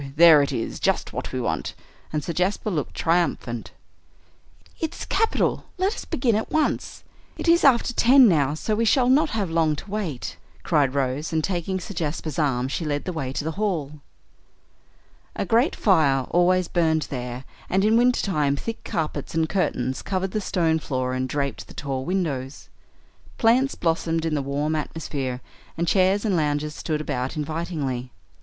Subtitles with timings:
[0.15, 1.75] There it is, just what we want."
[2.11, 3.69] And Sir Jasper looked triumphant.
[4.79, 7.03] "It's capital let us begin at once.
[7.37, 11.31] It is after ten now, so we shall not have long to wait," cried Rose,
[11.31, 13.99] and, taking Sir Jasper's arm, she led the way to the hall.
[15.35, 20.41] A great fire always burned there, and in wintertime thick carpets and curtains covered the
[20.41, 22.69] stone floor and draped the tall windows.
[23.37, 25.41] Plants blossomed in the warm atmosphere,
[25.77, 28.11] and chairs and lounges stood about invitingly.